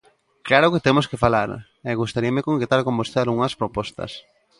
[0.47, 1.49] Claro que temos que falar,
[1.89, 4.11] e gustaríame concretar con vostedes algunhas propostas.